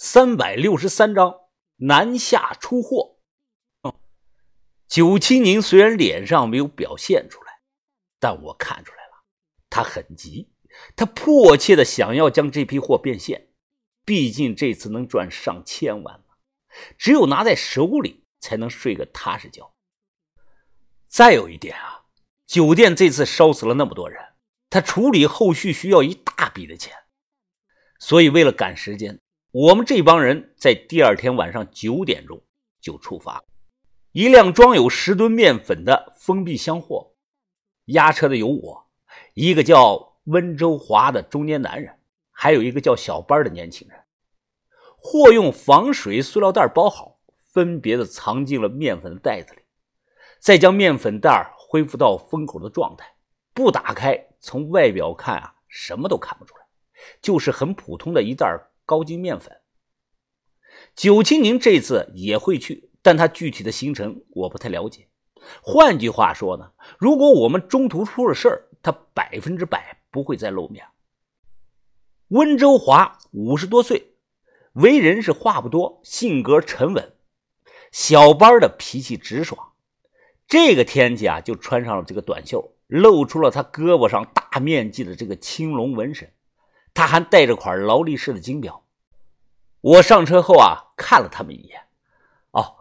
[0.00, 1.40] 三百六十三章
[1.78, 3.16] 南下出货。
[4.86, 7.62] 九七宁虽然脸上没有表现出来，
[8.20, 9.24] 但我看出来了，
[9.68, 10.52] 他很急，
[10.94, 13.48] 他迫切的想要将这批货变现。
[14.04, 16.36] 毕竟这次能赚上千万嘛，
[16.96, 19.74] 只有拿在手里才能睡个踏实觉。
[21.08, 22.04] 再有一点啊，
[22.46, 24.24] 酒店这次烧死了那么多人，
[24.70, 26.94] 他处理后续需要一大笔的钱，
[27.98, 29.20] 所以为了赶时间。
[29.50, 32.38] 我们这帮人在第二天晚上九点钟
[32.82, 33.42] 就出发，
[34.12, 37.14] 一辆装有十吨面粉的封闭箱货，
[37.86, 38.90] 押车的有我，
[39.32, 41.98] 一个叫温州华的中年男人，
[42.30, 43.98] 还有一个叫小班的年轻人。
[44.98, 47.18] 货用防水塑料袋包好，
[47.50, 49.62] 分别的藏进了面粉的袋子里，
[50.38, 53.14] 再将面粉袋恢复到封口的状态，
[53.54, 56.66] 不打开，从外表看啊，什么都看不出来，
[57.22, 58.46] 就是很普通的一袋。
[58.88, 59.54] 高筋面粉，
[60.96, 65.08] 九青宁这次也会去，但他具体的行程我不太了解。
[65.60, 70.86] 换句话说呢，如果我们中途出了事儿，他百分之百不会再露面。
[72.28, 74.14] 温州华五十多岁，
[74.72, 77.12] 为人是话不多，性格沉稳。
[77.92, 79.72] 小班的脾气直爽，
[80.46, 86.32] 这个天气啊，就穿上了这个短袖，露出了他胳膊上大面积的这个青龙纹身。
[86.98, 88.84] 他还带着块劳力士的金表。
[89.80, 91.80] 我上车后啊，看了他们一眼。
[92.50, 92.74] 哦，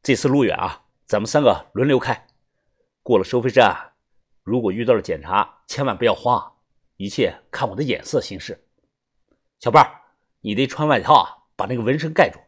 [0.00, 2.28] 这次路远啊，咱们三个轮流开。
[3.02, 3.94] 过了收费站，
[4.44, 6.52] 如果遇到了检查，千万不要慌，
[6.98, 8.64] 一切看我的眼色行事。
[9.58, 9.90] 小伴，
[10.40, 11.26] 你得穿外套啊，
[11.56, 12.38] 把那个纹身盖住。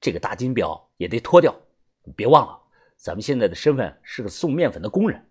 [0.00, 1.52] 这个大金表也得脱掉。
[2.14, 2.62] 别忘了，
[2.94, 5.28] 咱们现在的身份是个送面粉的工人。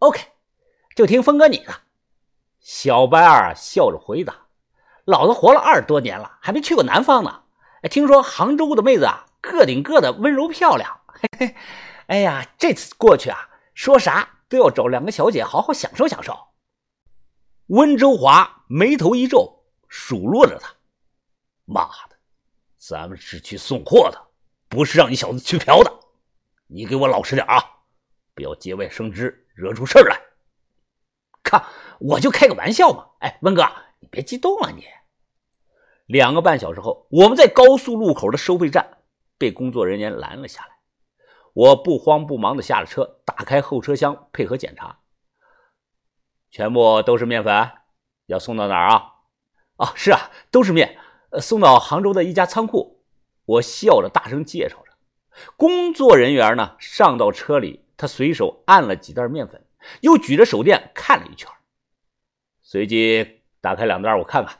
[0.00, 0.20] OK，
[0.94, 1.83] 就听峰哥你的。
[2.64, 4.34] 小白儿笑着回答
[5.04, 7.42] ：“老子活了二十多年了，还没去过南方呢。
[7.82, 10.98] 哎，听说杭州的妹子啊，个顶个的温柔漂亮。
[11.06, 11.54] 嘿嘿，
[12.06, 16.34] 哎呀，这次过去啊，说啥都要找两个小姐好好享受享受。”
[17.68, 20.72] 温州华眉头一皱，数落着他
[21.68, 22.16] ：“妈的，
[22.78, 24.18] 咱们是去送货的，
[24.70, 25.92] 不是让你小子去嫖的。
[26.68, 27.62] 你给我老实点啊，
[28.34, 30.18] 不要节外生枝，惹出事来。”
[32.06, 33.66] 我就开个玩笑嘛，哎，温哥，
[34.00, 34.70] 你别激动啊！
[34.70, 34.84] 你
[36.06, 38.98] 两个半小时后，我们在高速路口的收费站
[39.38, 40.68] 被工作人员拦了下来。
[41.54, 44.98] 我不慌不忙的下了车，打开后车厢配合检查。
[46.50, 47.70] 全部都是面粉，
[48.26, 49.12] 要送到哪儿啊？
[49.76, 50.98] 啊，是啊，都是面，
[51.40, 53.02] 送到杭州的一家仓库。
[53.46, 54.92] 我笑着大声介绍着。
[55.56, 59.66] 工作人员呢，上到车里，他随手按了几袋面粉，
[60.02, 61.50] 又举着手电看了一圈。
[62.74, 64.58] 随即打开两袋，我看看。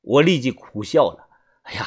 [0.00, 1.28] 我立即苦笑了
[1.66, 1.84] ：“哎呀，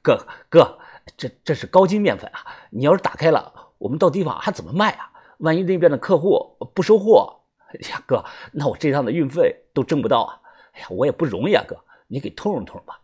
[0.00, 0.78] 哥哥，
[1.16, 2.46] 这这是高筋面粉啊！
[2.70, 5.12] 你要是打开了，我们到地方还怎么卖啊？
[5.38, 10.40] 万一那边的客户不收货，哎呀，哥，那我这趟的运费都挣不到啊！
[10.74, 13.00] 哎呀，我也不容易啊，哥，你给通融通融吧。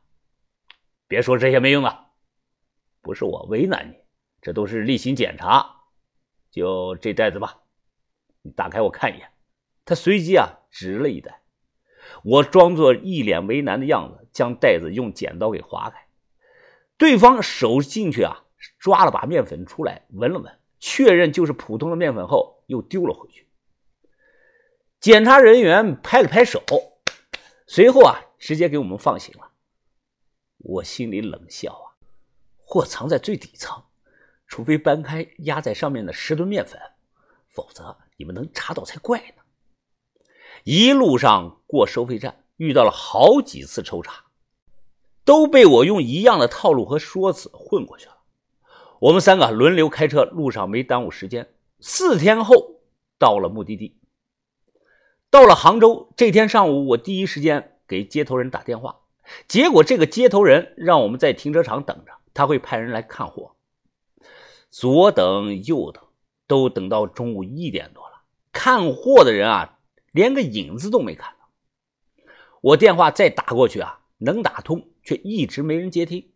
[1.08, 2.06] 别说这些没用的，
[3.00, 3.96] 不是我为难你，
[4.40, 5.80] 这都是例行检查。
[6.52, 7.62] 就这袋子吧，
[8.42, 9.28] 你打开我看一眼。
[9.84, 11.41] 他随即啊指了一袋。
[12.24, 16.06] 我装作一脸为难的样子，将袋子用剪刀给划开。
[16.96, 18.44] 对方手进去啊，
[18.78, 23.46] 抓了把面粉出来，闻了闻，确认就是普通的面粉后，又丢了回去。
[25.00, 26.62] 检查人员拍了拍手，
[27.66, 29.50] 随后啊，直接给我们放行了。
[30.58, 31.98] 我心里冷笑啊，
[32.64, 33.82] 货藏在最底层，
[34.46, 36.80] 除非搬开压在上面的十吨面粉，
[37.48, 39.41] 否则你们能查到才怪呢。
[40.64, 44.26] 一路上过收费站，遇到了好几次抽查，
[45.24, 48.18] 都被我用一样的套路和说辞混过去了。
[49.00, 51.48] 我们三个轮流开车，路上没耽误时间。
[51.80, 52.76] 四天后
[53.18, 53.96] 到了目的地，
[55.30, 56.12] 到了杭州。
[56.16, 59.00] 这天上午，我第一时间给接头人打电话，
[59.48, 63.56] 结果这个接头人让我们在停车场等着，他会派人来看货。
[64.70, 66.04] 左等右等，
[66.46, 68.22] 都等到中午一点多了，
[68.52, 69.80] 看货的人啊。
[70.12, 76.32] 连个影子都没看到，我电话再打过去啊，能打通，却一直没人接听。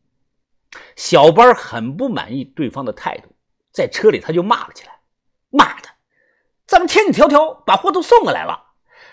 [0.96, 3.34] 小班很不满意对方的态度，
[3.72, 4.98] 在车里他就骂了起来
[5.50, 5.88] ：“妈的，
[6.66, 8.72] 咱们千里迢迢把货都送过来了，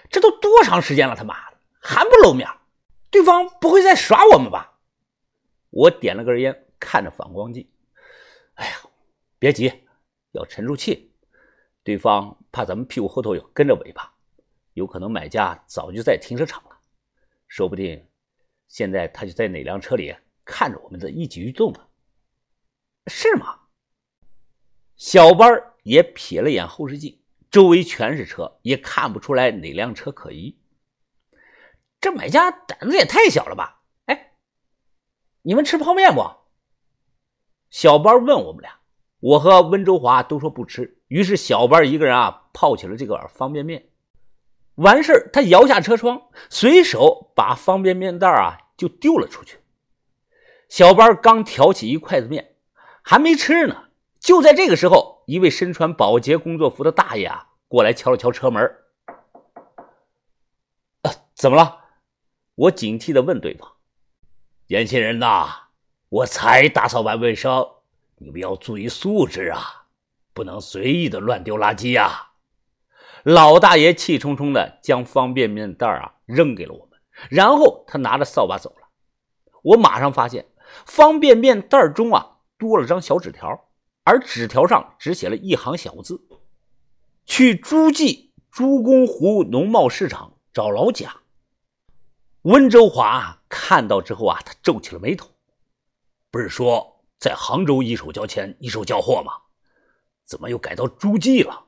[0.09, 1.15] 这都多长时间了？
[1.15, 2.49] 他妈的还不露面，
[3.11, 4.79] 对方不会在耍我们吧？”
[5.71, 7.69] 我点了根烟，看着反光镜
[8.55, 8.77] ：“哎呀，
[9.39, 9.71] 别急，
[10.31, 11.11] 要沉住气，
[11.83, 14.12] 对方怕咱们屁股后头有跟着尾巴。”
[14.73, 16.77] 有可能买家早就在停车场了，
[17.47, 18.07] 说不定
[18.67, 21.79] 现在他就在哪辆车里看着我们的一举一动呢？
[23.07, 23.59] 是吗？
[24.95, 27.21] 小班也瞥了眼后视镜，
[27.51, 30.57] 周围全是车，也看不出来哪辆车可疑。
[31.99, 33.83] 这买家胆子也太小了吧？
[34.05, 34.33] 哎，
[35.41, 36.23] 你们吃泡面不？
[37.69, 38.79] 小班问我们俩，
[39.19, 41.01] 我和温州华都说不吃。
[41.07, 43.89] 于是小班一个人啊泡起了这个方便面。
[44.75, 49.59] 完事他摇下车窗，随手把方便面袋啊就丢了出去。
[50.67, 52.55] 小班刚挑起一筷子面，
[53.03, 53.83] 还没吃呢。
[54.19, 58.63] 就在这个时候，一位身穿保洁工作服的大爷啊过来敲了敲车门。
[61.01, 61.79] 啊怎么了？
[62.55, 63.71] 我警惕的问对方。
[64.67, 65.47] 年轻人呐，
[66.09, 67.67] 我才打扫完卫生，
[68.17, 69.85] 你们要注意素质啊，
[70.33, 72.29] 不能随意的乱丢垃圾呀。
[73.23, 76.99] 老大爷气冲冲的将方便面袋啊扔给了我们，
[77.29, 78.89] 然后他拿着扫把走了。
[79.61, 80.45] 我马上发现
[80.85, 83.69] 方便面袋中啊多了张小纸条，
[84.03, 86.21] 而纸条上只写了一行小字
[87.25, 91.21] ：“去诸暨诸公湖农贸市场找老贾。”
[92.43, 95.29] 温州华看到之后啊，他皱起了眉头
[96.29, 99.31] ：“不是说在杭州一手交钱一手交货吗？
[100.25, 101.62] 怎么又改到诸暨了？”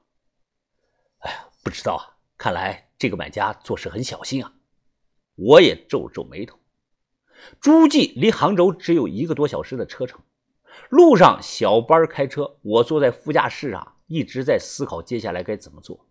[1.66, 2.14] 不知道啊！
[2.38, 4.54] 看来这个买家做事很小心啊。
[5.34, 6.60] 我也皱皱眉头。
[7.60, 10.22] 诸暨离杭州只有一个多小时的车程，
[10.90, 16.06] 路上小班开车，我坐在副驾驶上，一直在思考接下来该怎么做。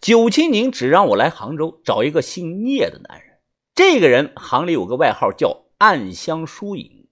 [0.00, 3.38] 九七宁只让我来杭州找一个姓聂的男人，
[3.74, 7.08] 这个人行里有个外号叫“暗香疏影”。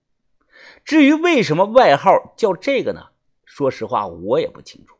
[0.87, 3.09] 至于为什么外号叫这个呢？
[3.45, 5.00] 说实话，我也不清楚。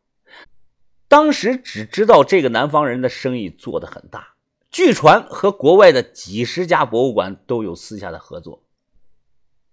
[1.11, 4.35] 当时只知道这个南方人的生意做得很大，
[4.71, 8.63] 据传和国外的几十家博物馆都有私下的合作，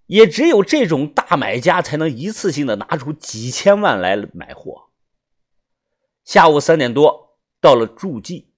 [0.08, 4.88] 也只有这种大买家才能一次性的拿出几千万来买货。
[6.26, 8.50] 下午三点多到了诸暨，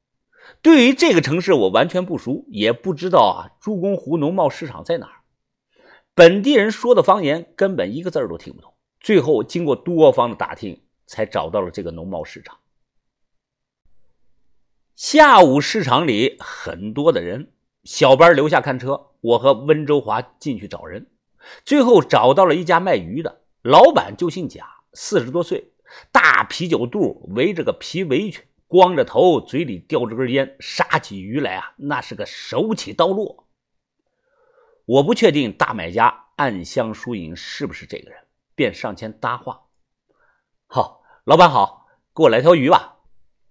[0.61, 5.15] 对于这个城市我完全不熟，也不知道啊诸公湖农贸市场在哪儿，
[6.15, 8.73] 本地人说的方言根本一个字都听不懂。
[9.01, 12.57] 最后经过多方的打听，才找到了这个农贸市场。
[14.99, 17.53] 下午市场里很多的人，
[17.85, 21.07] 小班留下看车，我和温州华进去找人，
[21.63, 25.71] 最后找到了一家卖鱼的，老板就姓贾，四十多岁，
[26.11, 33.47] 大啤酒肚，围着个皮围裙，光着头，嘴里叼着根烟，杀起鱼来啊，那是个手起刀落。
[34.83, 38.19] 我不确定大买家暗香疏影是不是这个人，
[38.53, 39.61] 便上前搭话
[40.67, 42.97] ：“好，老板好，给我来条鱼吧。”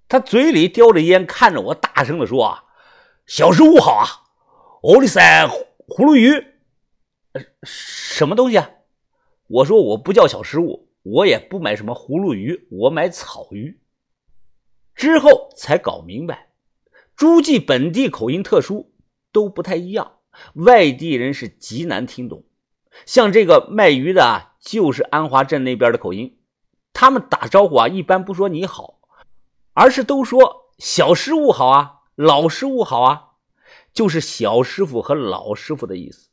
[0.09, 2.65] 他嘴里叼着烟，看着我，大声的说：“啊
[3.27, 4.07] 小十五好啊，
[4.81, 5.47] 欧利塞
[5.87, 6.31] 葫芦鱼，
[7.33, 8.71] 呃，什么东西啊？”
[9.49, 13.81] 我说：“我不叫小十五，我也不买什么葫芦鱼，我买草鱼。”
[14.97, 16.53] 之后才搞明白，
[17.15, 18.95] 诸暨本地口音特殊，
[19.31, 20.21] 都不太一样，
[20.55, 22.45] 外地人是极难听懂。
[23.05, 26.39] 像这个卖鱼的啊，就是安华镇那边的口音，
[26.93, 28.98] 他们打招呼啊，一般不说你好。
[29.79, 33.29] 而是都说小师傅好啊，老师傅好啊，
[33.93, 36.31] 就是小师傅和老师傅的意思。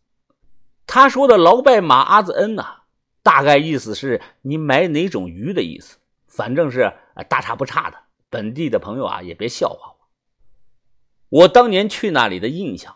[0.87, 2.77] 他说的“劳拜马阿子恩”呐，
[3.21, 6.91] 大概意思是你买哪种鱼的意思，反正是
[7.29, 7.97] 大差不差的。
[8.31, 9.93] 本地的朋友啊，也别笑话
[11.29, 11.41] 我。
[11.41, 12.95] 我当年去那里的印象，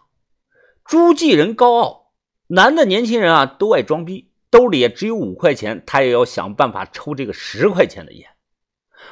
[0.83, 2.13] 诸暨人高傲，
[2.47, 8.27] 男的年轻人啊都爱装逼，兜里也只有五块钱，他也要想办法抽这个十块钱的烟，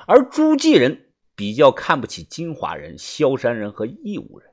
[0.08, 1.04] 而诸暨人。
[1.38, 4.50] 比较看不起金华人、萧山人和义乌人。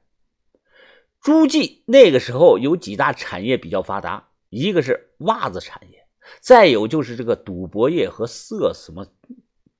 [1.18, 6.06] 诸暨那个时候有几大产业比较发达，一个是袜子产业，
[6.40, 9.06] 再有就是这个赌博业和色什么，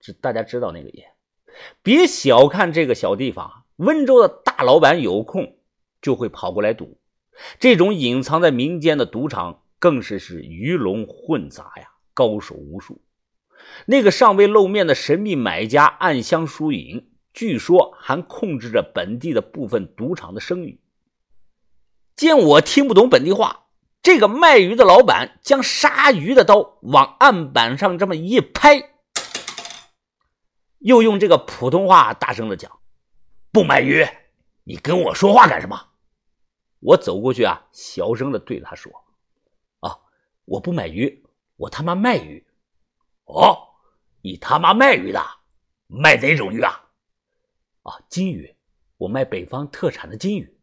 [0.00, 1.04] 这大家知道那个业。
[1.82, 5.58] 别小看这个小地方，温州的大老板有空
[6.00, 6.98] 就会跑过来赌。
[7.58, 13.03] 这种隐藏在民间的赌场更是是鱼龙混杂呀，高手无数。
[13.86, 20.80] 那个尚未露面的神秘买家暗香疏影，据说还控制着本地的部分赌场的声誉。
[22.16, 23.66] 见我听不懂本地话，
[24.02, 28.90] 这个卖鱼的老板将杀鱼的刀往案板上这么一拍，
[30.78, 32.70] 又用这个普通话大声的讲
[33.50, 34.06] ：“不买鱼，
[34.62, 35.88] 你跟我说话干什么？”
[36.80, 38.92] 我走过去啊，小声的对他说
[39.80, 39.96] ：“啊，
[40.44, 41.24] 我不买鱼，
[41.56, 42.46] 我他妈卖鱼。”
[43.24, 43.56] 哦，
[44.22, 45.22] 你他妈卖鱼的，
[45.86, 46.90] 卖哪种鱼啊？
[47.82, 48.56] 啊，金鱼，
[48.98, 50.58] 我卖北方特产的金鱼。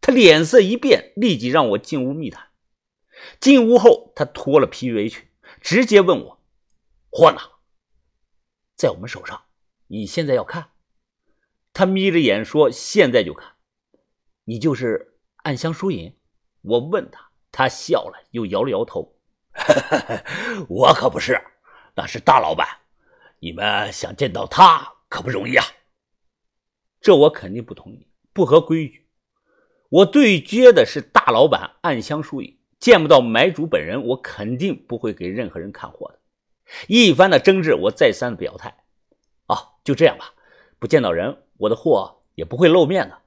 [0.00, 2.48] 他脸色一变，立即让我进屋密谈。
[3.40, 5.28] 进屋后，他脱了皮围裙，
[5.60, 6.40] 直接问我
[7.10, 7.38] ：“货呢？
[8.76, 9.44] 在我们手上。
[9.88, 10.70] 你现在要看？”
[11.74, 13.56] 他眯着眼说：“现在就看。”
[14.44, 16.16] 你就是暗香疏影？
[16.62, 19.16] 我问他，他笑了，又摇了摇头
[20.68, 21.40] ：“我可不是，
[21.98, 22.68] 那是大老板。
[23.40, 25.64] 你们想见到他可不容易啊。”
[27.02, 29.08] 这我肯定不同意，不合规矩。
[29.88, 32.56] 我对接的是大老板暗香疏影。
[32.78, 36.20] 见不到买主本人，我肯定不会给任何人看货的。
[36.86, 38.84] 一番的争执，我再三表态
[39.46, 40.32] ：“啊，就这样吧，
[40.78, 43.20] 不见到人，我的货也不会露面的。”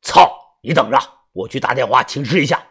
[0.00, 0.98] 操，你等着，
[1.32, 2.66] 我去打电话请示一下。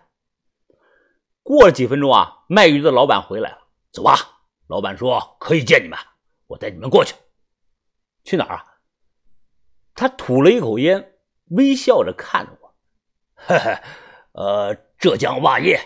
[1.44, 4.37] 过了几分钟啊，卖鱼的老板回来了，走吧。
[4.68, 5.98] 老板说可以见你们，
[6.48, 7.16] 我带你们过去。
[8.24, 8.66] 去哪儿啊？
[9.94, 11.14] 他吐了一口烟，
[11.46, 12.76] 微笑着看着我
[13.34, 13.82] ：“呵呵，
[14.34, 15.80] 呃，浙江袜业。”